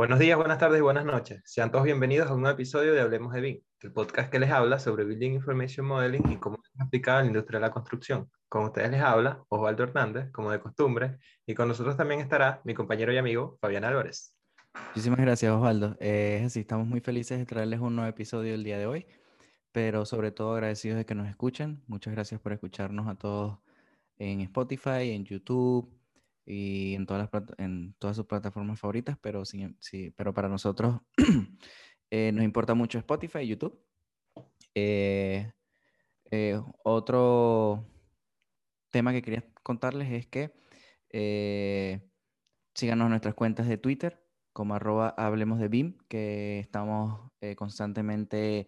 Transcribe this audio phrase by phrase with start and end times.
[0.00, 1.42] Buenos días, buenas tardes y buenas noches.
[1.44, 4.50] Sean todos bienvenidos a un nuevo episodio de Hablemos de BIM, el podcast que les
[4.50, 8.30] habla sobre Building Information Modeling y cómo es aplicado en la industria de la construcción.
[8.48, 12.72] Con ustedes les habla Osvaldo Hernández, como de costumbre, y con nosotros también estará mi
[12.72, 14.34] compañero y amigo Fabián Álvarez.
[14.86, 15.94] Muchísimas gracias, Osvaldo.
[16.00, 19.06] Eh, así, estamos muy felices de traerles un nuevo episodio el día de hoy,
[19.70, 21.82] pero sobre todo agradecidos de que nos escuchen.
[21.88, 23.58] Muchas gracias por escucharnos a todos
[24.16, 25.92] en Spotify, en YouTube,
[26.50, 31.00] y en todas, las, en todas sus plataformas favoritas, pero, sí, sí pero para nosotros
[32.10, 33.80] eh, nos importa mucho Spotify y YouTube.
[34.74, 35.52] Eh,
[36.32, 37.86] eh, otro
[38.90, 40.50] tema que quería contarles es que
[42.74, 44.20] síganos en nuestras cuentas de Twitter
[44.52, 48.66] como arroba hablemos de BIM, que estamos constantemente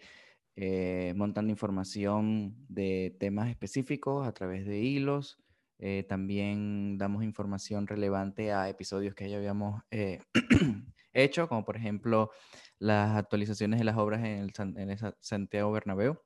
[1.17, 5.42] montando información de temas específicos a través de hilos,
[5.85, 10.21] eh, también damos información relevante a episodios que ya habíamos eh,
[11.13, 12.31] hecho, como por ejemplo
[12.79, 16.21] las actualizaciones de las obras en el, Santiago Bernabéu.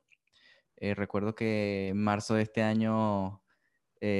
[0.76, 3.42] Eh, recuerdo que en marzo de este año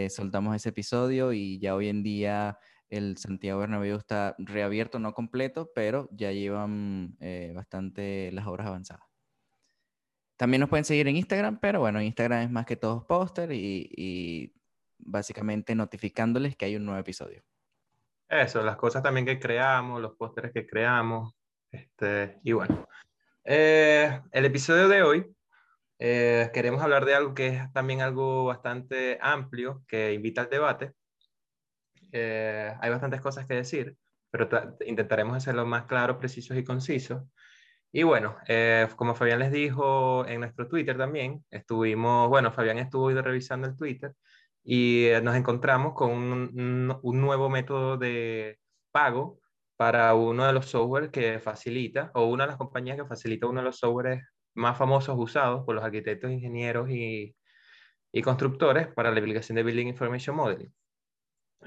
[0.08, 5.70] soltamos ese episodio y ya hoy en día el Santiago Bernabéu está reabierto, no completo,
[5.74, 7.18] pero ya llevan
[7.54, 9.04] bastante las obras avanzadas.
[10.38, 14.55] También nos pueden seguir en Instagram, pero bueno, Instagram es más que todo póster y
[14.98, 17.42] básicamente notificándoles que hay un nuevo episodio.
[18.28, 21.34] Eso, las cosas también que creamos, los pósteres que creamos,
[21.70, 22.86] este, y bueno.
[23.44, 25.36] Eh, el episodio de hoy
[26.00, 30.92] eh, queremos hablar de algo que es también algo bastante amplio, que invita al debate.
[32.10, 33.96] Eh, hay bastantes cosas que decir,
[34.30, 34.48] pero
[34.84, 37.22] intentaremos hacerlo más claro, precisos y concisos.
[37.92, 38.36] Y bueno,
[38.96, 44.12] como Fabián les dijo en nuestro Twitter también, estuvimos, bueno, Fabián estuvo revisando el Twitter
[44.68, 48.58] y eh, nos encontramos con un, un, nuevo método de
[48.90, 49.38] pago
[49.76, 53.60] para uno de los software que facilita, o una de las compañías que facilita uno
[53.60, 57.36] de los softwares más famosos usados por los arquitectos, ingenieros y,
[58.10, 60.74] y constructores para la aplicación de Building Information Modeling.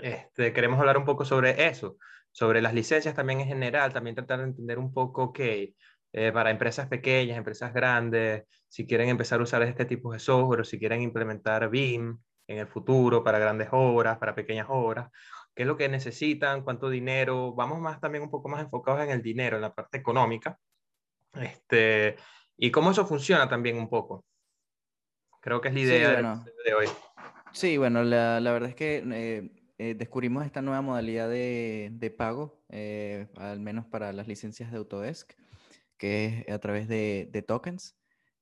[0.01, 1.97] Este, queremos hablar un poco sobre eso,
[2.31, 5.73] sobre las licencias también en general, también tratar de entender un poco que
[6.11, 10.61] eh, para empresas pequeñas, empresas grandes, si quieren empezar a usar este tipo de software
[10.61, 15.11] o si quieren implementar BIM, en el futuro para grandes obras, para pequeñas obras,
[15.53, 19.11] qué es lo que necesitan, cuánto dinero, vamos más también un poco más enfocados en
[19.11, 20.57] el dinero, en la parte económica,
[21.33, 22.15] este,
[22.57, 24.25] y cómo eso funciona también un poco.
[25.41, 26.87] Creo que es la idea de hoy.
[27.53, 32.09] Sí, bueno, la, la verdad es que eh, eh, descubrimos esta nueva modalidad de, de
[32.09, 35.33] pago, eh, al menos para las licencias de Autodesk,
[35.97, 37.95] que es a través de, de tokens.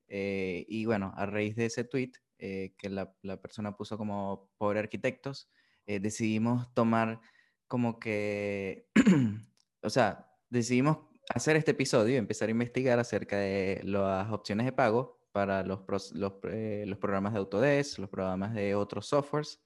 [0.08, 3.12] y bueno, a raíz de ese tweet, eh, que la,
[3.42, 5.50] persona puso como pobre arquitectos,
[5.86, 7.20] eh, decidimos tomar
[7.66, 8.86] como que,
[9.82, 10.98] o sea, decidimos
[11.34, 15.80] hacer este episodio y empezar a investigar acerca de las opciones de pago para los,
[16.14, 19.60] los, eh, los programas de Autodesk, los programas de otros softwares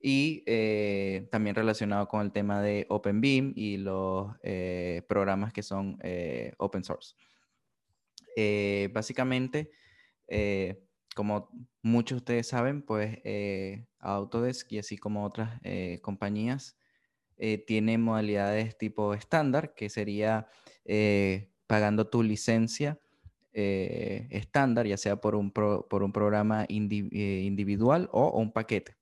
[0.00, 0.42] y
[1.30, 4.32] también relacionado con el tema de OpenBeam y los
[5.06, 5.98] programas que son
[6.56, 7.14] open source.
[8.90, 9.70] básicamente,
[11.14, 11.50] como
[11.82, 16.76] muchos de ustedes saben, pues eh, Autodesk y así como otras eh, compañías
[17.36, 20.48] eh, tienen modalidades tipo estándar, que sería
[21.66, 22.98] pagando tu licencia
[23.52, 28.96] estándar, ya sea por un, por un programa individual o, un paquete.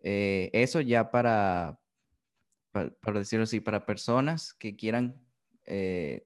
[0.00, 1.78] eso ya para,
[2.72, 5.20] para, para, decirlo así, para personas que quieran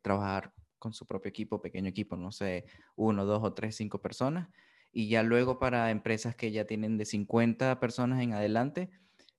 [0.02, 2.64] trabajar con su propio equipo, pequeño equipo, no sé,
[2.96, 4.48] uno, dos o tres, cinco personas
[4.96, 8.88] y ya luego para empresas que ya tienen de 50 personas en adelante,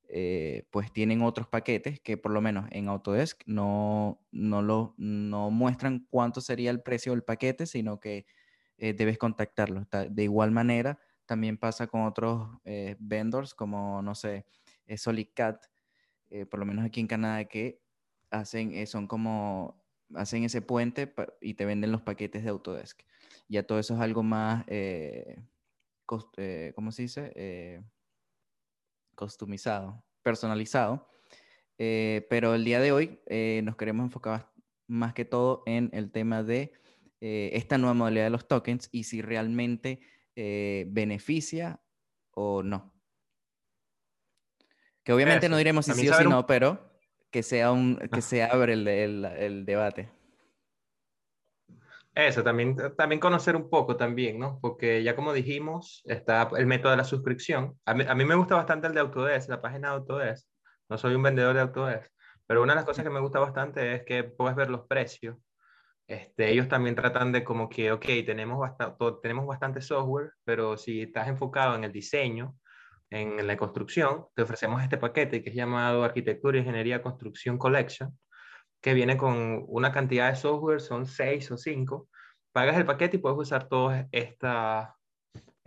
[0.07, 5.49] eh, pues tienen otros paquetes que por lo menos en Autodesk no, no, lo, no
[5.49, 8.27] muestran cuánto sería el precio del paquete, sino que
[8.77, 9.87] eh, debes contactarlos.
[10.11, 14.45] De igual manera, también pasa con otros eh, vendors como, no sé,
[14.95, 15.55] SolidCAD,
[16.51, 17.81] por lo menos aquí en Canadá, que
[18.29, 19.83] hacen, son como,
[20.13, 21.11] hacen ese puente
[21.41, 23.01] y te venden los paquetes de Autodesk
[23.49, 25.43] ya todo eso es algo más, eh,
[26.37, 27.31] eh ¿cómo se dice?
[27.35, 27.81] Eh,
[29.15, 31.07] customizado, personalizado.
[31.77, 33.19] Pero el día de hoy
[33.63, 34.51] nos queremos enfocar
[34.87, 36.73] más que todo en el tema de
[37.19, 40.01] esta nueva modalidad de los tokens y si realmente
[40.87, 41.79] beneficia
[42.31, 42.93] o no.
[45.03, 46.99] Que obviamente no diremos si sí o si no, pero
[47.29, 50.09] que sea un, que se abre el, el debate.
[52.17, 54.57] Eso, también, también conocer un poco también, ¿no?
[54.59, 57.79] Porque ya como dijimos, está el método de la suscripción.
[57.85, 60.47] A mí, a mí me gusta bastante el de Autodesk, la página de Autodesk.
[60.89, 62.11] No soy un vendedor de Autodesk,
[62.47, 65.37] Pero una de las cosas que me gusta bastante es que puedes ver los precios.
[66.07, 71.03] Este, ellos también tratan de como que, ok, tenemos, bastante, tenemos bastante software, pero si
[71.03, 72.55] estás enfocado en el diseño,
[73.11, 78.17] en la construcción, te ofrecemos este paquete que es llamado Arquitectura, Ingeniería, Construcción Collection,
[78.81, 82.09] que viene con una cantidad de software, son seis o cinco.
[82.51, 84.89] Pagas el paquete y puedes usar todas estas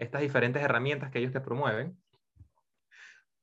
[0.00, 1.96] estas diferentes herramientas que ellos te promueven.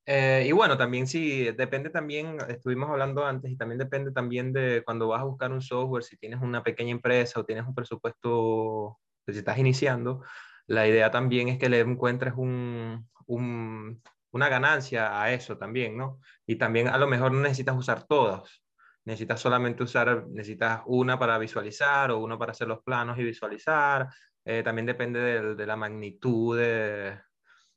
[0.05, 4.81] Eh, y bueno, también sí, depende también, estuvimos hablando antes, y también depende también de
[4.85, 8.97] cuando vas a buscar un software, si tienes una pequeña empresa o tienes un presupuesto,
[9.25, 10.23] pues, si estás iniciando,
[10.65, 16.19] la idea también es que le encuentres un, una ganancia a eso también, ¿no?
[16.45, 18.63] Y también a lo mejor no necesitas usar todas,
[19.07, 24.09] necesitas solamente usar, necesitas una para visualizar o uno para hacer los planos y visualizar.
[24.43, 27.17] Eh, también depende de, de la magnitud de,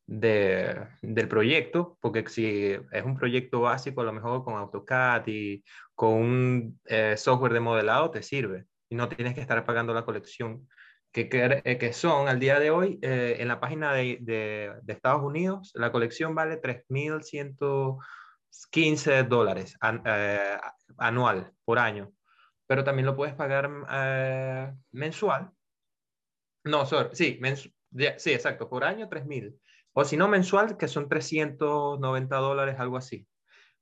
[0.06, 5.62] de, del proyecto, porque si es un proyecto básico, a lo mejor con AutoCAD y
[5.94, 10.05] con un eh, software de modelado te sirve y no tienes que estar pagando la
[10.05, 10.69] colección.
[11.12, 14.73] Que, que, eh, que son al día de hoy, eh, en la página de, de,
[14.83, 16.56] de, Estados Unidos, la colección vale
[18.50, 20.02] 3.115 dólares an,
[20.99, 22.12] anual por año,
[22.67, 23.70] pero también lo puedes pagar
[24.91, 25.50] mensual.
[26.64, 27.70] No, sorry, sí, mensu
[28.19, 29.58] sí, exacto, por año 3.000
[29.93, 33.26] o si no mensual, que son 390 dólares, algo así.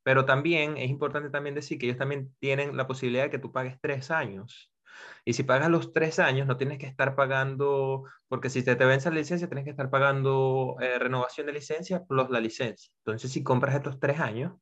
[0.03, 3.53] Pero también es importante también decir que ellos también tienen la posibilidad de que tú
[3.53, 4.73] pagues tres años.
[5.25, 8.85] Y si pagas los tres años, no tienes que estar pagando, porque si te, te
[8.85, 12.90] vence la licencia, tienes que estar pagando eh, renovación de licencia plus la licencia.
[13.05, 14.52] Entonces, si compras estos tres años,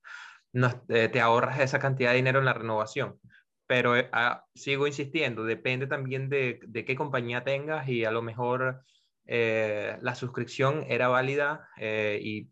[0.57, 3.21] no, eh, te ahorras esa cantidad de dinero en la renovación.
[3.67, 8.23] Pero eh, ah, sigo insistiendo, depende también de, de, qué compañía tengas y a lo
[8.23, 8.83] mejor
[9.27, 12.49] eh, la suscripción era válida y,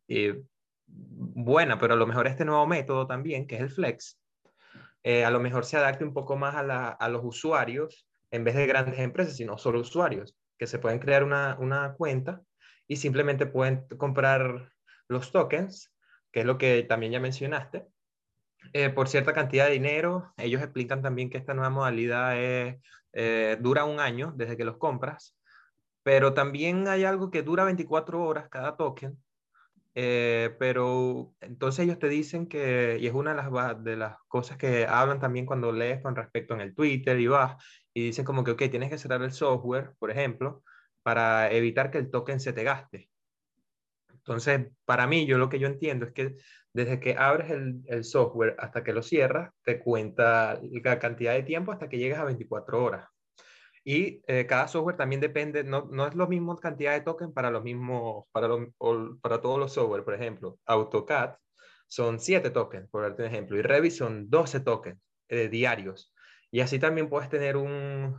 [0.87, 4.21] buena, pero a lo mejor este nuevo método también, que es el Flex,
[5.05, 8.43] eh, a lo mejor se adapte un poco más a, la, a, los usuarios en
[8.43, 12.43] vez de grandes empresas, sino solo usuarios, que se pueden crear una, una cuenta
[12.89, 14.73] y simplemente pueden comprar
[15.07, 15.93] los tokens,
[16.33, 17.87] que es lo que también ya mencionaste,
[18.73, 20.33] eh, por cierta cantidad de dinero.
[20.37, 22.81] Ellos explican también que esta nueva modalidad es,
[23.13, 25.37] eh, dura un año desde que los compras
[26.05, 29.19] pero también hay algo que dura 24 horas cada token.
[29.97, 34.57] Eh, pero entonces ellos te dicen que, y es una de las, de las cosas
[34.59, 37.63] que hablan también cuando lees con respecto en el Twitter y vas,
[37.95, 40.65] y dicen como que, ok, tienes que cerrar el software, por ejemplo,
[41.03, 43.11] para evitar que el token se te gaste.
[44.13, 46.37] Entonces, para mí, yo lo que yo entiendo es que
[46.73, 51.43] desde que abres el, el software hasta que lo cierras, te cuenta la cantidad de
[51.43, 53.14] tiempo hasta que llegas a 24 horas.
[53.85, 57.51] Y eh, cada software también depende, no, no es lo mismo cantidad de tokens para,
[57.51, 58.73] los mismos, para, lo,
[59.21, 60.05] para todos los software.
[60.05, 61.37] Por ejemplo, AutoCAD
[61.87, 64.99] son 7 tokens, por darte un ejemplo, y Revit son 12 tokens
[65.29, 66.13] eh, diarios.
[66.51, 68.17] Y así también puedes tener un,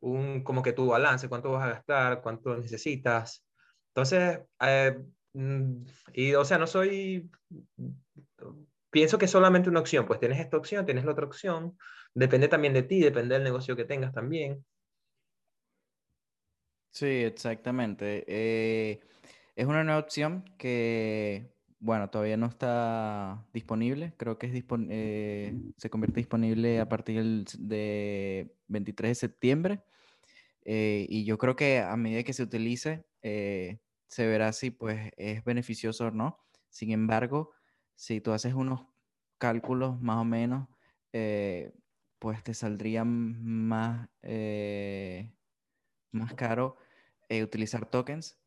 [0.00, 3.44] un, como que tu balance, cuánto vas a gastar, cuánto necesitas.
[3.88, 4.98] Entonces, eh,
[5.32, 7.30] mm, y o sea, no soy,
[8.90, 11.76] pienso que es solamente una opción, pues tienes esta opción, tienes la otra opción,
[12.14, 14.64] Depende también de ti, depende del negocio que tengas también.
[16.90, 18.24] Sí, exactamente.
[18.26, 19.00] Eh,
[19.54, 24.12] es una nueva opción que, bueno, todavía no está disponible.
[24.16, 29.82] Creo que es eh, se convierte disponible a partir de 23 de septiembre.
[30.64, 35.44] Eh, y yo creo que a medida que se utilice, se verá si pues es
[35.44, 36.40] beneficioso o no.
[36.70, 37.52] Sin embargo,
[38.00, 38.80] si tú haces unos
[39.36, 40.68] cálculos más o menos,
[42.20, 45.32] pues te saldría más, eh,
[46.12, 46.76] más caro
[47.28, 48.38] eh, utilizar tokens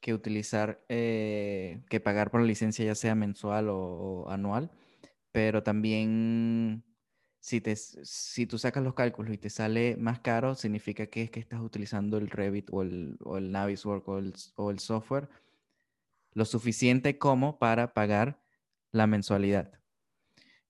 [0.00, 4.70] que utilizar, eh, que pagar por la licencia ya sea mensual o, anual,
[5.32, 6.84] pero también
[7.40, 11.30] si, te, si tú sacas los cálculos y te sale más caro, significa que es
[11.30, 15.28] que estás utilizando el Revit o el, o el Naviswork o el, o el software
[16.34, 18.41] lo suficiente como para pagar
[18.92, 19.72] la mensualidad.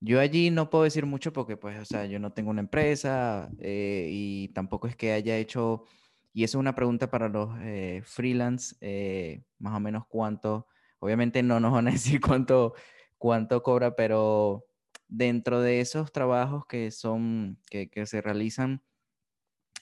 [0.01, 3.51] Yo allí no puedo decir mucho porque, pues, o sea, yo no tengo una empresa
[3.61, 5.85] eh, y tampoco es que haya hecho,
[6.33, 10.67] y eso es una pregunta para los eh, freelance, eh, más o menos cuánto,
[10.99, 12.75] obviamente no nos van a decir cuánto,
[13.19, 14.65] cuánto cobra, pero
[15.07, 18.83] dentro de esos trabajos que son, que, que se realizan,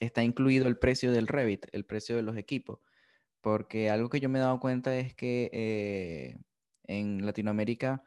[0.00, 2.80] está incluido el precio del Revit, el precio de los equipos,
[3.40, 6.38] porque algo que yo me he dado cuenta es que
[6.84, 8.02] en Latinoamérica,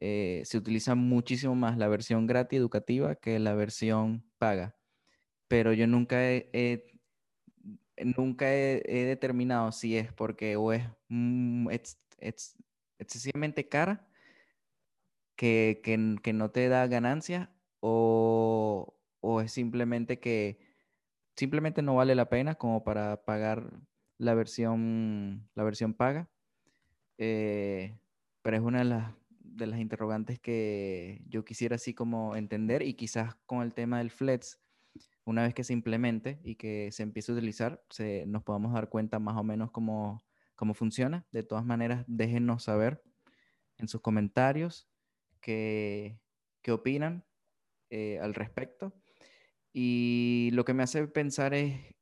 [0.00, 4.76] eh, se utiliza muchísimo más la versión gratis educativa que la versión paga.
[5.48, 6.84] Pero yo nunca he,
[8.16, 10.84] nunca he, determinado si es porque o es,
[12.98, 14.06] excesivamente cara
[15.36, 17.48] que, que, no te da ganancias
[17.80, 20.58] o, o, es simplemente que
[21.36, 23.80] simplemente no vale la pena como para pagar
[24.18, 26.28] la versión, la versión paga.
[27.18, 27.98] Eh,
[28.42, 29.14] pero es una de las,
[29.58, 34.10] de las interrogantes que yo quisiera así como entender y quizás con el tema del
[34.10, 34.58] Flex,
[35.24, 38.88] una vez que se implemente y que se empiece a utilizar, se, nos podamos dar
[38.88, 40.22] cuenta más o menos cómo,
[40.54, 41.26] cómo funciona.
[41.32, 43.02] De todas maneras, déjenos saber
[43.76, 44.88] en sus comentarios
[45.40, 46.18] qué,
[46.62, 47.24] qué opinan
[47.90, 48.94] eh, al respecto.
[49.72, 51.94] Y lo que me hace pensar es,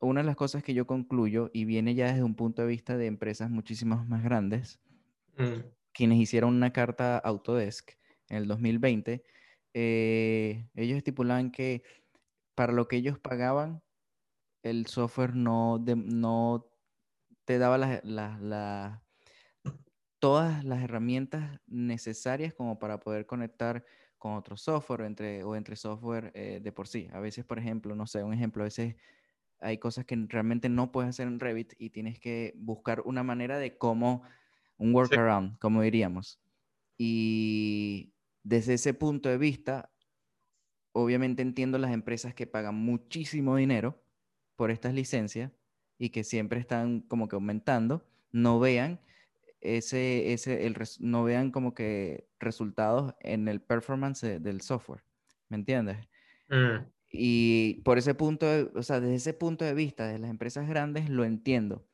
[0.00, 2.96] una de las cosas que yo concluyo, y viene ya desde un punto de vista
[2.96, 4.80] de empresas muchísimas más grandes,
[5.36, 5.60] mm.
[5.92, 7.92] Quienes hicieron una carta Autodesk
[8.28, 9.24] en el 2020,
[9.74, 11.82] eh, ellos estipulaban que
[12.54, 13.82] para lo que ellos pagaban,
[14.62, 16.70] el software no, no
[17.44, 19.02] te daba la,
[20.18, 23.84] todas las herramientas necesarias como para poder conectar
[24.18, 27.08] con otro software entre, o entre software eh, de por sí.
[27.12, 28.96] A veces, por ejemplo, no sé, un ejemplo, a veces
[29.60, 33.58] hay cosas que realmente no puedes hacer en Revit y tienes que buscar una manera
[33.58, 34.22] de cómo,
[34.80, 36.40] un workaround, como diríamos.
[36.96, 39.92] Y desde ese punto de vista,
[40.92, 44.02] obviamente entiendo las empresas que pagan muchísimo dinero
[44.56, 45.52] por estas licencias
[45.98, 49.00] y que siempre están como que aumentando, no vean
[49.60, 55.04] ese, ese, el, no vean como que resultados en el performance del software,
[55.50, 55.98] ¿me entiendes?
[56.48, 56.86] Mm.
[57.12, 61.10] Y por ese punto, o sea, desde ese punto de vista de las empresas grandes
[61.10, 61.86] lo entiendo,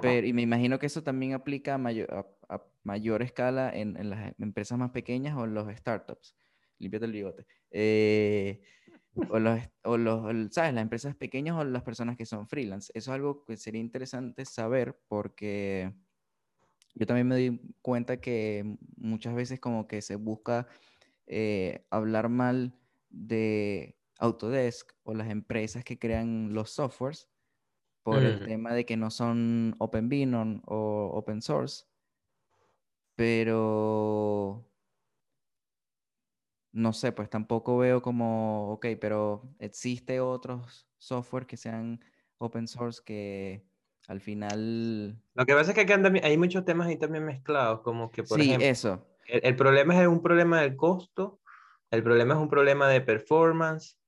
[0.00, 2.08] pero y me imagino que eso también aplica a mayor,
[2.48, 6.34] a, mayor escala en, en, las empresas más pequeñas o en los startups.
[6.78, 7.46] Límpiate el bigote.
[7.70, 8.60] Eh,
[9.28, 10.72] o los, o los, ¿sabes?
[10.72, 12.92] Las empresas pequeñas o las personas que son freelance.
[12.94, 15.92] Eso es algo que sería interesante saber porque
[16.94, 20.68] yo también me di cuenta que muchas veces como que se busca
[21.26, 22.74] eh, hablar mal
[23.08, 27.28] de Autodesk o las empresas que crean los softwares
[28.02, 31.84] por el tema de que no son open o open source.
[33.16, 34.70] Pero
[36.72, 42.02] no sé, pues tampoco veo como, ok, pero existe otros software que sean
[42.38, 43.64] open source que
[44.08, 45.20] al final...
[45.34, 48.48] Lo que pasa es que hay muchos temas ahí también mezclados, como que, por sí,
[48.48, 49.06] ejemplo, eso.
[49.26, 51.40] El, problema es un problema del costo,
[51.90, 53.99] el problema es un problema de performance,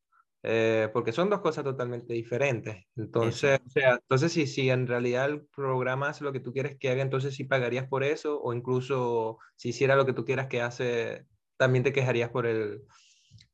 [0.43, 2.85] eh, porque son dos cosas totalmente diferentes.
[2.97, 6.77] Entonces, o sea, entonces si, si en realidad el programa hace lo que tú quieres
[6.79, 10.49] que haga, entonces sí pagarías por eso, o incluso si hiciera lo que tú quieras
[10.49, 12.83] que hace, también te quejarías por el,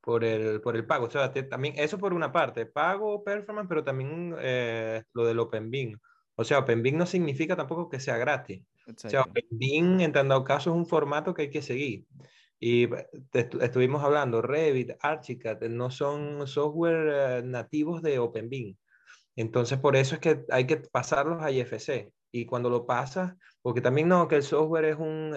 [0.00, 1.07] por el, por el pago.
[1.07, 5.71] O sea, también, eso por una parte, pago, performance, pero también eh, lo del Open
[6.40, 8.62] o sea, OpenBeam no significa tampoco que sea gratis.
[8.87, 12.07] O sea, OpenBeam, en dado caso, es un formato que hay que seguir.
[12.60, 12.88] Y
[13.32, 18.76] estuvimos hablando, Revit, Archicad, no son software eh, nativos de OpenBeam.
[19.36, 22.12] Entonces, por eso es que hay que pasarlos a IFC.
[22.32, 25.30] Y cuando lo pasas, porque también no, que el software es un,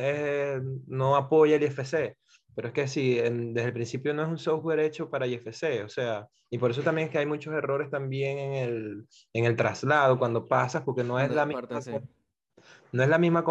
[0.88, 2.18] no apoya el IFC.
[2.56, 5.90] Pero es que sí, desde el principio no es un software hecho para IFC, o
[5.90, 9.56] sea, y por eso también es que hay muchos errores también en el, en el
[9.56, 11.62] traslado cuando pasas, porque no es la misma,
[12.92, 13.46] no es la misma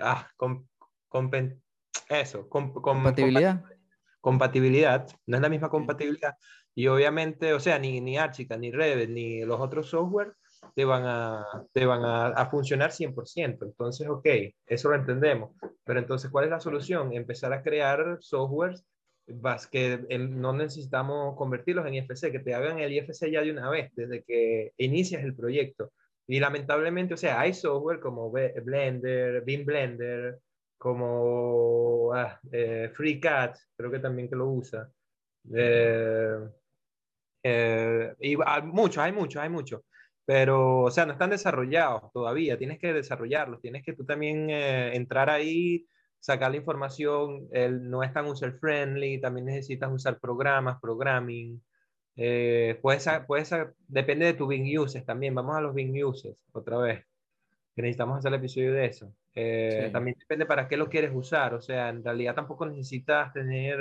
[0.00, 0.30] ah,
[2.08, 3.62] eso, compatibilidad.
[4.20, 6.34] Compatibilidad, no es la misma compatibilidad.
[6.74, 10.32] Y obviamente, o sea, ni, ni Archicad, ni Revit, ni los otros software
[10.74, 13.58] te van a, te van a, a, funcionar 100%.
[13.62, 14.26] Entonces, ok,
[14.66, 15.52] eso lo entendemos.
[15.84, 17.12] Pero entonces, ¿cuál es la solución?
[17.12, 18.84] Empezar a crear softwares
[19.70, 23.90] que no necesitamos convertirlos en IFC, que te hagan el IFC ya de una vez,
[23.94, 25.92] desde que inicias el proyecto.
[26.28, 30.38] Y lamentablemente, o sea, hay software como Blender, Beam Blender,
[30.78, 34.90] como ah, eh, FreeCAD, creo que también que lo usa.
[35.54, 36.38] Eh,
[37.42, 39.82] eh, y hay muchos, hay muchos, hay muchos
[40.26, 44.96] pero, o sea, no están desarrollados todavía, tienes que desarrollarlos, tienes que tú también eh,
[44.96, 45.86] entrar ahí,
[46.18, 51.62] sacar la información, el, no es tan user-friendly, también necesitas usar programas, programming,
[52.16, 53.54] eh, puedes, puedes,
[53.86, 57.04] depende de tu Bing Uses también, vamos a los Bing Uses otra vez,
[57.76, 59.14] que necesitamos hacer el episodio de eso.
[59.36, 63.78] Eh, también depende para qué lo quieres usar, o sea, en realidad tampoco necesitas tener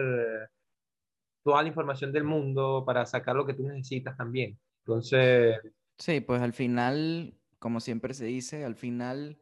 [1.44, 4.60] toda la información del mundo para sacar lo que tú necesitas también.
[4.80, 5.58] Entonces,
[5.98, 9.40] Sí, pues al final, como siempre se dice, al final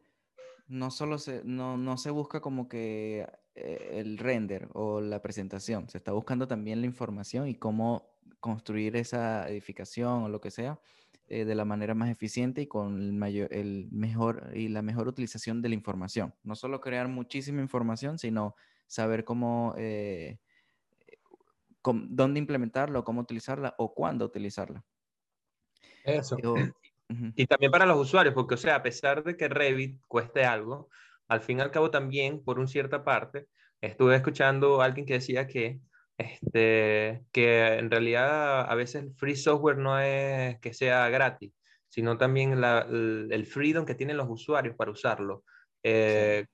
[0.68, 5.88] no solo se, no, no se busca como que eh, el render o la presentación,
[5.88, 10.80] se está buscando también la información y cómo construir esa edificación o lo que sea
[11.28, 15.08] eh, de la manera más eficiente y con el, mayor, el mejor y la mejor
[15.08, 16.34] utilización de la información.
[16.42, 18.54] No solo crear muchísima información, sino
[18.86, 20.38] saber cómo, eh,
[21.82, 24.84] dónde implementarla, cómo utilizarla o cuándo utilizarla.
[26.04, 26.36] Eso.
[27.36, 30.88] Y también para los usuarios, porque, o sea, a pesar de que Revit cueste algo,
[31.28, 33.46] al fin y al cabo también, por una cierta parte,
[33.80, 35.80] estuve escuchando a alguien que decía que,
[36.18, 41.52] este, que en realidad a veces el free software no es que sea gratis,
[41.88, 45.44] sino también el, freedom que tienen los usuarios para usarlo.
[45.82, 46.46] Eh,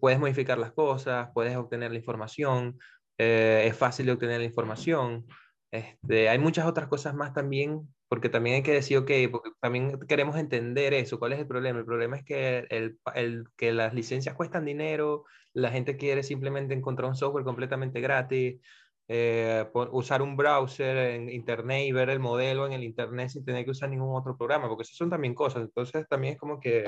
[0.00, 2.78] puedes modificar las cosas, puedes obtener la información,
[3.18, 5.26] eh, es fácil de obtener la información.
[5.70, 9.98] Este, hay muchas otras cosas más también porque también hay que decir, ok, porque también
[10.08, 11.78] queremos entender eso, ¿cuál es el problema?
[11.78, 16.74] El problema es que, el, el, que las licencias cuestan dinero, la gente quiere simplemente
[16.74, 18.60] encontrar un software completamente gratis,
[19.08, 23.64] eh, usar un browser en internet y ver el modelo en el internet sin tener
[23.64, 26.86] que usar ningún otro programa, porque eso son también cosas, entonces también es como que,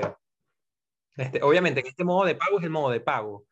[1.17, 3.45] este, obviamente en este modo de pago es el modo de pago,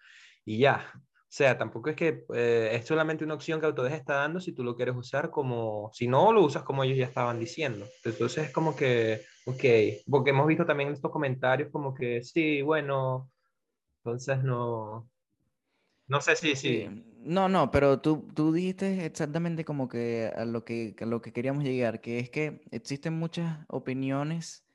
[0.46, 0.94] y ya,
[1.30, 4.52] o sea, tampoco es que eh, es solamente una opción que Autodesk está dando si
[4.52, 7.86] tú lo quieres usar como, si no lo usas como ellos ya estaban diciendo.
[8.04, 9.64] Entonces es como que, ok,
[10.10, 13.30] porque hemos visto también en estos comentarios como que sí, bueno,
[13.98, 15.08] entonces no,
[16.10, 16.90] no sé si, sí.
[17.20, 21.32] No, no, pero tú, tú dijiste exactamente como que a lo que, a lo que
[21.32, 24.66] queríamos llegar, que es que existen muchas opiniones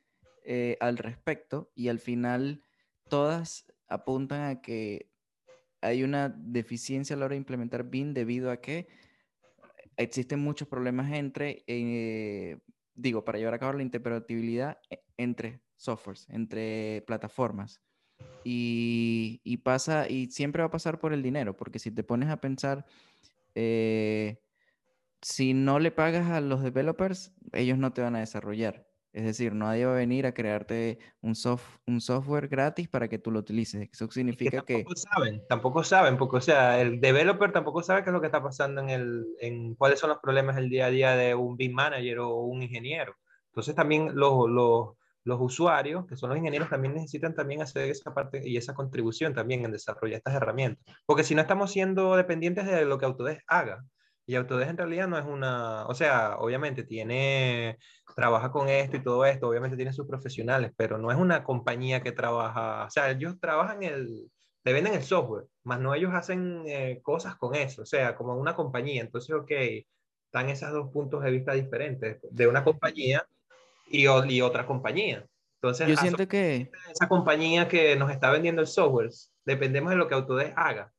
[0.45, 2.61] eh, al respecto y al final
[3.09, 5.11] todas apuntan a que
[5.81, 8.87] hay una deficiencia a la hora de implementar BIM debido a que
[9.97, 12.59] existen muchos problemas entre, eh,
[12.93, 17.81] digo, para llevar a cabo la interoperabilidad e, entre softwares, entre plataformas.
[18.47, 22.39] Y, pasa, y siempre va a pasar por el dinero, porque si te pones a
[22.39, 22.85] pensar,
[23.55, 24.39] eh,
[25.21, 28.85] si no le pagas a los developers, ellos no te van a desarrollar.
[29.13, 33.17] Es decir, nadie va a venir a crearte un, soft, un software gratis para que
[33.17, 33.89] tú lo utilices.
[33.89, 38.09] Eso significa que, tampoco saben, tampoco saben, porque o sea, el developer tampoco sabe qué
[38.09, 40.89] es lo que está pasando en el, en cuáles son los problemas del día a
[40.89, 43.15] día de un BIM manager o un ingeniero.
[43.47, 48.13] Entonces también los, los, los usuarios, que son los ingenieros, también necesitan también hacer esa
[48.13, 50.85] parte y esa contribución también en desarrollar estas herramientas.
[51.05, 53.83] Porque si no estamos siendo dependientes de lo que Autodesk haga,
[54.27, 57.77] y Autodesk en realidad no es una, o sea, obviamente tiene,
[58.15, 62.01] trabaja con esto y todo esto, obviamente tiene sus profesionales, pero no es una compañía
[62.01, 64.31] que trabaja, o sea, ellos trabajan el,
[64.63, 68.35] te venden el software, más no ellos hacen eh, cosas con eso, o sea, como
[68.35, 69.01] una compañía.
[69.01, 69.51] Entonces, ok,
[70.25, 73.25] están esos dos puntos de vista diferentes, de una compañía
[73.87, 75.25] y, y otra compañía.
[75.61, 79.09] Entonces, yo siento que esa compañía que nos está vendiendo el software,
[79.45, 80.93] dependemos de lo que Autodesk haga.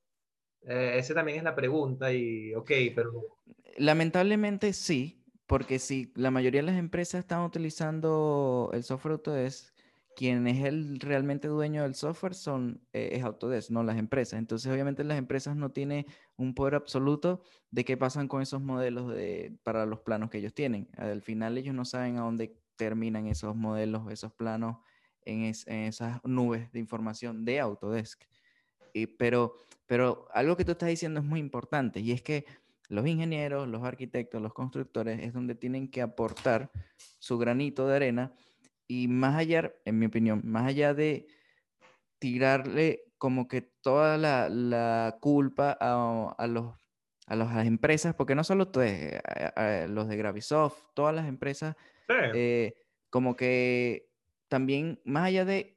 [0.66, 3.38] Eh, esa también es la pregunta y, ok, pero...
[3.76, 9.72] Lamentablemente sí, porque si la mayoría de las empresas están utilizando el software Autodesk,
[10.16, 14.38] quien es el realmente dueño del software son, eh, es Autodesk, no las empresas.
[14.38, 19.14] Entonces, obviamente, las empresas no tienen un poder absoluto de qué pasan con esos modelos
[19.14, 20.88] de, para los planos que ellos tienen.
[20.96, 24.78] Al final, ellos no saben a dónde terminan esos modelos, esos planos
[25.22, 28.22] en, en esas nubes de información de Autodesk.
[28.92, 29.54] Y, pero
[29.86, 32.44] pero algo que tú estás diciendo es muy importante y es que
[32.88, 36.70] los ingenieros, los arquitectos, los constructores es donde tienen que aportar
[37.18, 38.32] su granito de arena
[38.86, 41.26] y más allá, en mi opinión, más allá de
[42.18, 46.74] tirarle como que toda la, culpa a, los,
[47.26, 49.20] a las empresas, porque no solo tú, eh,
[49.88, 51.76] los de Gravisoft, todas las empresas,
[52.08, 52.74] eh,
[53.10, 54.10] como que
[54.48, 55.76] también, más allá de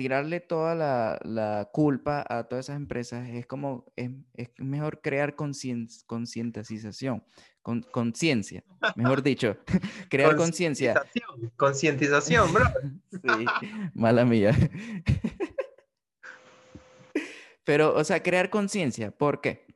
[0.00, 4.10] tirarle toda la, culpa a todas esas empresas es como, es,
[4.56, 7.22] mejor crear concientización,
[7.90, 8.64] conciencia,
[8.96, 9.58] mejor dicho,
[10.08, 11.02] crear conciencia.
[11.56, 12.64] Concientización, bro.
[13.10, 13.46] sí,
[13.92, 14.56] mala mía.
[17.64, 19.66] Pero, o sea, crear conciencia, ¿por qué?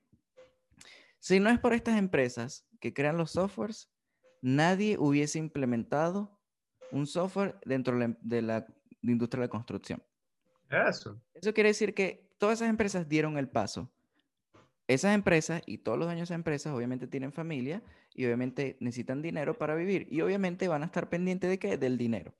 [1.20, 3.90] Si no es por estas empresas que crean los softwares,
[4.44, 6.38] nadie hubiese implementado
[6.92, 8.66] un software dentro de la
[9.00, 10.02] industria de la construcción.
[10.70, 11.18] Eso.
[11.32, 13.90] Eso quiere decir que todas esas empresas dieron el paso.
[14.86, 19.22] Esas empresas y todos los dueños de esas empresas obviamente tienen familia y obviamente necesitan
[19.22, 21.78] dinero para vivir y obviamente van a estar pendientes de qué?
[21.78, 22.34] Del dinero.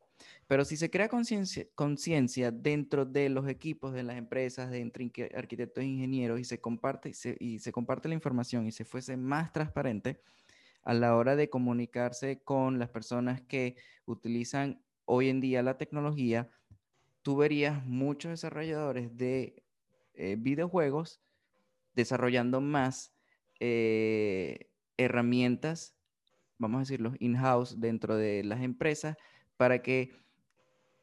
[0.47, 5.83] Pero si se crea conciencia dentro de los equipos de las empresas, de entre arquitectos
[5.83, 9.17] e ingenieros y se comparte y se, y se comparte la información y se fuese
[9.17, 10.21] más transparente
[10.85, 16.51] a la hora de comunicarse con las personas que utilizan hoy en día la tecnología,
[17.23, 19.65] tú verías muchos desarrolladores de
[20.15, 21.21] eh, videojuegos
[21.95, 23.15] desarrollando más
[23.61, 25.97] eh, herramientas,
[26.59, 29.17] vamos a decirlo, in-house dentro de las empresas,
[29.57, 30.13] para que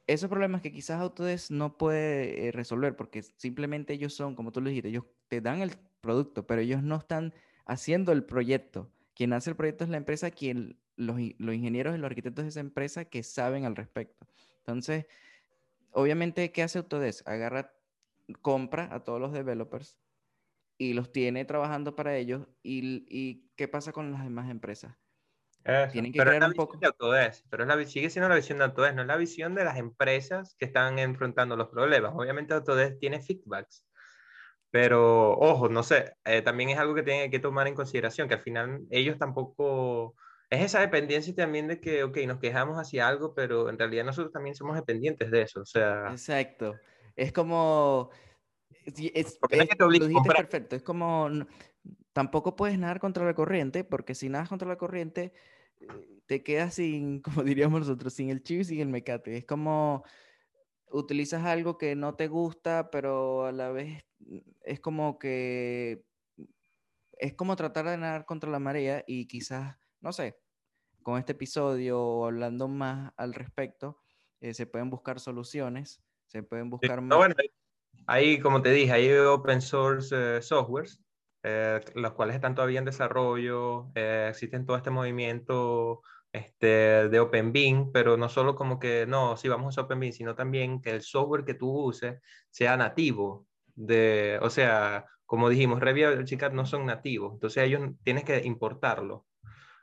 [0.07, 4.61] esos problemas que quizás Autodesk no puede eh, resolver porque simplemente ellos son, como tú
[4.61, 7.33] lo dijiste, ellos te dan el producto, pero ellos no están
[7.65, 8.91] haciendo el proyecto.
[9.21, 12.49] Quien hace el proyecto es la empresa, quien los, los ingenieros y los arquitectos de
[12.49, 14.25] esa empresa que saben al respecto.
[14.57, 15.05] Entonces,
[15.91, 17.27] obviamente, ¿qué hace Autodesk?
[17.27, 17.71] Agarra,
[18.41, 19.99] compra a todos los developers
[20.79, 22.47] y los tiene trabajando para ellos.
[22.63, 24.97] ¿Y, y qué pasa con las demás empresas?
[25.91, 26.79] Tienen que pero crear un poco.
[26.79, 29.53] De Autodesk, pero es la, sigue siendo la visión de Autodesk, no es la visión
[29.53, 32.11] de las empresas que están enfrentando los problemas.
[32.15, 33.85] Obviamente Autodesk tiene feedbacks,
[34.71, 38.35] pero ojo, no sé, eh, también es algo que tienen que tomar en consideración, que
[38.35, 40.15] al final ellos tampoco...
[40.49, 44.33] Es esa dependencia también de que, ok, nos quejamos hacia algo, pero en realidad nosotros
[44.33, 46.09] también somos dependientes de eso, o sea...
[46.09, 46.75] Exacto.
[47.15, 48.09] Es como...
[48.85, 49.39] Es, es,
[49.77, 50.75] lo dijiste perfecto.
[50.75, 51.29] Es como
[52.13, 55.33] tampoco puedes nadar contra la corriente, porque si nadas contra la corriente,
[55.79, 55.85] eh,
[56.25, 59.37] te quedas sin, como diríamos nosotros, sin el chivo y sin el mecate.
[59.37, 60.03] Es como
[60.91, 66.03] utilizas algo que no te gusta, pero a la vez mm, es como que
[67.13, 70.39] es como tratar de nadar contra la marea y quizás, no sé,
[71.03, 73.99] con este episodio o hablando más al respecto,
[74.39, 77.17] eh, se pueden buscar soluciones, se pueden buscar más.
[77.17, 77.35] bueno,
[78.07, 80.99] ahí, como te dije, hay open source eh, softwares
[81.43, 87.91] eh, los cuales están todavía en desarrollo, eh, existen todo este movimiento este, de OpenBeam,
[87.91, 91.01] pero no solo como que, no, si vamos a usar OpenBeam, sino también que el
[91.01, 96.65] software que tú uses sea nativo, de, o sea, como dijimos, Revit y Chicad no
[96.65, 99.25] son nativos, entonces ellos tienes que importarlo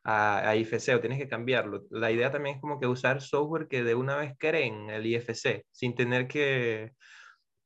[0.05, 1.85] a, a, IFC o tienes que cambiarlo.
[1.91, 5.67] La idea también es como que usar software que de una vez creen el IFC,
[5.71, 6.93] sin tener que...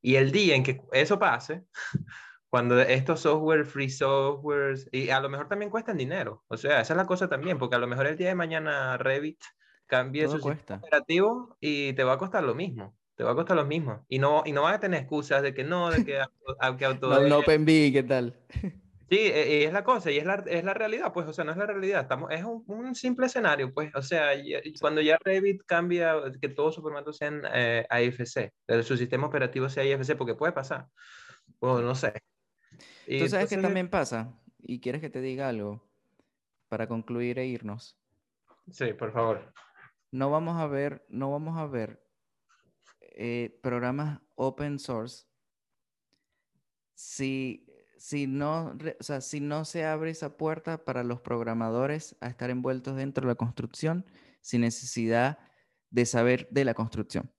[0.00, 1.62] Y el día en que eso pase,
[2.52, 6.44] cuando estos software, free softwares, y a lo mejor también cuestan dinero.
[6.48, 8.98] O sea, esa es la cosa también, porque a lo mejor el día de mañana
[8.98, 9.40] Revit
[9.86, 12.94] cambie su sistema operativo y te va a costar lo mismo.
[13.14, 14.04] Te va a costar lo mismo.
[14.06, 16.20] Y no, y no vas a tener excusas de que no, de que,
[16.60, 17.08] aunque auto...
[17.08, 18.38] no, no ¿qué tal?
[19.08, 21.52] Sí, e, es la cosa, y es la, es la realidad, pues, o sea, no
[21.52, 24.30] es la realidad, estamos, es un, un simple escenario, pues, o sea,
[24.80, 29.84] cuando ya Revit cambia, que todos sus formatos sean eh, AFC, su sistema operativo sea
[29.84, 30.86] IFC, porque puede pasar,
[31.58, 32.14] o no sé,
[33.06, 35.88] Tú sabes que también pasa, y quieres que te diga algo
[36.68, 37.98] para concluir e irnos.
[38.70, 39.52] Sí, por favor.
[40.10, 42.02] No vamos a ver, no vamos a ver
[43.00, 45.26] eh, programas open source
[46.94, 47.66] si,
[47.98, 52.50] si, no, o sea, si no se abre esa puerta para los programadores a estar
[52.50, 54.06] envueltos dentro de la construcción
[54.40, 55.38] sin necesidad
[55.90, 57.32] de saber de la construcción.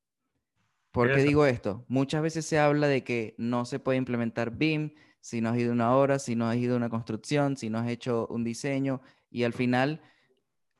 [0.91, 1.85] ¿Por qué digo esto?
[1.87, 4.93] Muchas veces se habla de que no se puede implementar BIM
[5.23, 7.79] si no has ido una obra, si no has ido a una construcción, si no
[7.79, 10.01] has hecho un diseño y al final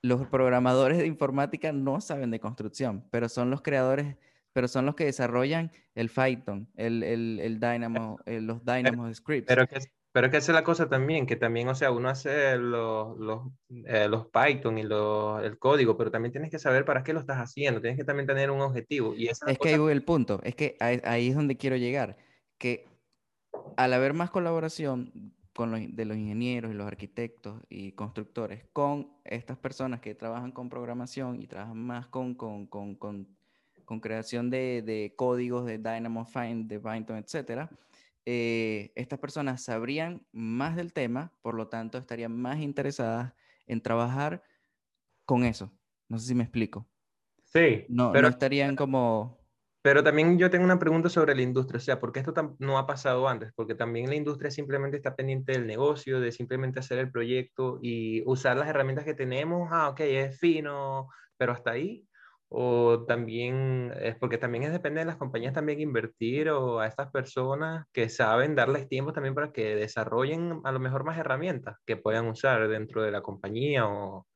[0.02, 4.18] los programadores de informática no saben de construcción, pero son los creadores,
[4.52, 9.48] pero son los que desarrollan el Python, el, el, el Dynamo, eh, los Dynamo scripts.
[9.48, 9.80] Pero que,
[10.12, 13.44] pero que esa es la cosa también, que también, o sea, uno hace los, los,
[13.86, 17.22] eh, los Python y los, el código, pero también tienes que saber para qué lo
[17.22, 19.16] estás haciendo, tienes que también tener un objetivo.
[19.16, 22.18] Y es que ahí voy el punto, es que ahí es donde quiero llegar,
[22.58, 22.92] que
[23.78, 29.12] al haber más colaboración con los, de los ingenieros y los arquitectos y constructores con
[29.24, 34.82] estas personas que trabajan con programación y trabajan más con, con, con, con creación de,
[34.82, 37.70] de, códigos de Dynamo Find, de Python, etc.,
[38.26, 43.34] eh, estas personas sabrían más del tema, por lo tanto estarían más interesadas
[43.68, 44.44] en trabajar
[45.26, 45.72] con eso.
[46.08, 46.88] No sé si me explico.
[47.44, 47.86] Sí.
[47.90, 48.24] No, pero...
[48.24, 49.43] no estarían como
[49.84, 52.78] pero también yo tengo una pregunta sobre la industria, o sea, ¿por qué esto no
[52.78, 53.52] ha pasado antes?
[53.54, 58.24] Porque también la industria simplemente está pendiente del negocio, de simplemente hacer el proyecto y
[58.26, 62.08] usar las herramientas que tenemos, ah, ok, es fino, pero hasta ahí.
[62.48, 67.12] O también, es porque también es depende de las compañías también invertir o a estas
[67.12, 71.98] personas que saben darles tiempo también para que desarrollen a lo mejor más herramientas que
[71.98, 74.28] puedan usar dentro de la compañía o,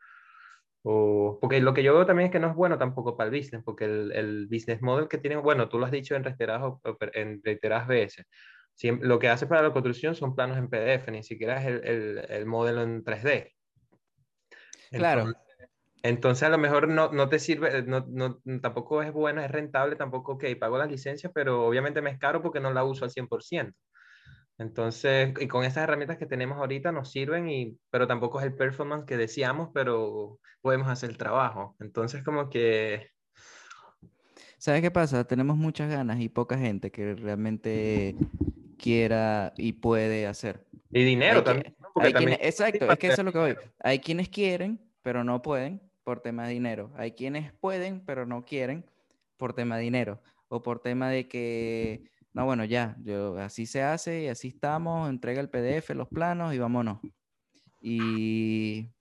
[1.42, 3.64] porque lo que yo veo también es que no es bueno tampoco para el business,
[3.64, 6.74] porque el, el business model que tienen, bueno, tú lo has dicho en reiteradas,
[7.14, 8.26] en reiteradas veces,
[9.02, 12.26] lo que hace para la construcción son planos en PDF, ni siquiera es el, el,
[12.30, 13.52] el modelo en 3D.
[14.92, 15.34] Claro.
[16.04, 19.96] Entonces, a lo mejor no, no te sirve, no, no, tampoco es bueno, es rentable,
[19.96, 23.12] tampoco, ok, pago la licencia, pero obviamente me es caro porque no la uso al
[23.12, 23.74] 100%.
[24.58, 28.56] Entonces, y con esas herramientas que tenemos ahorita nos sirven, y, pero tampoco es el
[28.56, 31.76] performance que decíamos, pero podemos hacer el trabajo.
[31.80, 33.10] Entonces, como que...
[34.58, 35.26] ¿Sabes qué pasa?
[35.26, 38.16] Tenemos muchas ganas y poca gente que realmente
[38.78, 40.66] quiera y puede hacer.
[40.92, 41.76] Y dinero también.
[42.42, 43.56] exacto, es que eso es lo que voy.
[43.80, 46.92] Hay quienes quieren, pero no pueden por tema de dinero.
[46.96, 48.86] Hay quienes pueden, pero no quieren
[49.38, 53.82] por tema de dinero o por tema de que, no, bueno, ya, yo, así se
[53.82, 57.00] hace y así estamos, entrega el PDF, los planos y vámonos.
[57.82, 58.92] Y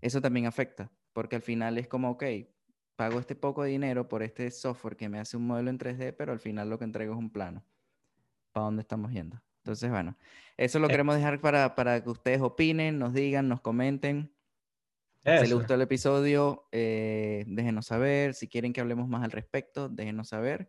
[0.00, 2.22] eso también afecta, porque al final es como, ok,
[2.94, 6.14] pago este poco de dinero por este software que me hace un modelo en 3D,
[6.16, 7.64] pero al final lo que entrego es un plano.
[8.52, 9.42] ¿Para dónde estamos yendo?
[9.64, 10.16] Entonces, bueno,
[10.56, 10.90] eso lo eh.
[10.90, 14.32] queremos dejar para, para que ustedes opinen, nos digan, nos comenten.
[15.24, 18.34] Si les gustó el episodio, eh, déjenos saber.
[18.34, 20.68] Si quieren que hablemos más al respecto, déjenos saber.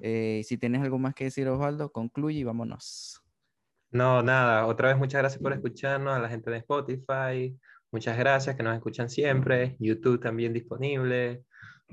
[0.00, 3.22] Eh, si tienes algo más que decir, Osvaldo, concluye y vámonos.
[3.90, 4.66] No, nada.
[4.66, 7.56] Otra vez muchas gracias por escucharnos a la gente de Spotify.
[7.90, 9.76] Muchas gracias que nos escuchan siempre.
[9.78, 11.42] YouTube también disponible.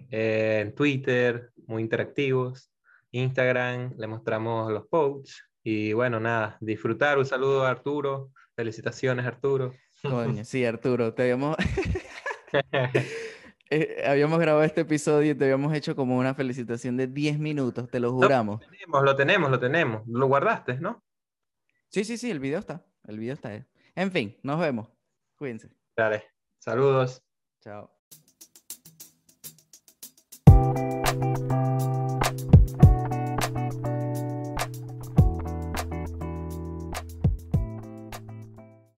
[0.10, 2.72] Eh, en Twitter, muy interactivos.
[3.12, 5.44] Instagram, le mostramos los posts.
[5.64, 7.18] Y bueno, nada, disfrutar.
[7.18, 8.32] Un saludo a Arturo.
[8.56, 9.74] Felicitaciones, Arturo.
[10.02, 11.58] Coño, sí, Arturo, te habíamos...
[13.72, 17.88] Eh, habíamos grabado este episodio y te habíamos hecho como una felicitación de 10 minutos,
[17.90, 18.60] te lo juramos.
[18.62, 20.08] lo, tenemos, lo tenemos, lo tenemos.
[20.08, 21.04] Lo guardaste, ¿no?
[21.90, 22.84] Sí, sí, sí, el video está.
[23.06, 23.66] El video está.
[23.96, 24.88] En fin, nos vemos.
[25.36, 25.70] Cuídense.
[25.96, 26.24] Dale.
[26.58, 27.24] Saludos.
[27.62, 27.99] Chao.